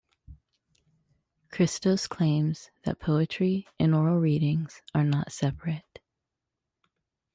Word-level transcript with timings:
Chrystos 1.51 2.09
claims 2.09 2.71
that 2.85 2.97
poetry 2.99 3.67
and 3.77 3.93
oral 3.93 4.17
readings 4.17 4.81
are 4.95 5.03
not 5.03 5.31
separate. 5.31 5.99